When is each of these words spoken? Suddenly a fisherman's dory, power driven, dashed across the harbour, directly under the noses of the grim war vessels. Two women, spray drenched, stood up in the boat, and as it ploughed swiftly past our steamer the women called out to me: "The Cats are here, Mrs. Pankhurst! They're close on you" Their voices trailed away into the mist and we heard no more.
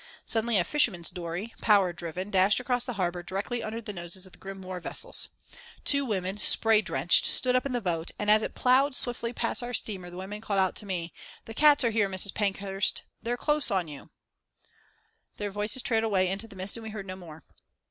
Suddenly 0.25 0.57
a 0.57 0.63
fisherman's 0.63 1.11
dory, 1.11 1.53
power 1.61 1.93
driven, 1.93 2.31
dashed 2.31 2.59
across 2.59 2.85
the 2.85 2.93
harbour, 2.95 3.21
directly 3.21 3.61
under 3.61 3.79
the 3.79 3.93
noses 3.93 4.25
of 4.25 4.31
the 4.31 4.39
grim 4.39 4.59
war 4.63 4.79
vessels. 4.79 5.29
Two 5.85 6.03
women, 6.05 6.39
spray 6.39 6.81
drenched, 6.81 7.27
stood 7.27 7.55
up 7.55 7.67
in 7.67 7.71
the 7.71 7.81
boat, 7.81 8.09
and 8.17 8.31
as 8.31 8.41
it 8.41 8.55
ploughed 8.55 8.95
swiftly 8.95 9.31
past 9.31 9.61
our 9.61 9.75
steamer 9.75 10.09
the 10.09 10.17
women 10.17 10.41
called 10.41 10.57
out 10.59 10.75
to 10.77 10.87
me: 10.87 11.13
"The 11.45 11.53
Cats 11.53 11.83
are 11.83 11.91
here, 11.91 12.09
Mrs. 12.09 12.33
Pankhurst! 12.33 13.03
They're 13.21 13.37
close 13.37 13.69
on 13.69 13.87
you" 13.87 14.09
Their 15.37 15.51
voices 15.51 15.83
trailed 15.83 16.03
away 16.03 16.29
into 16.29 16.47
the 16.47 16.55
mist 16.55 16.77
and 16.77 16.83
we 16.83 16.89
heard 16.89 17.05
no 17.05 17.15
more. 17.15 17.43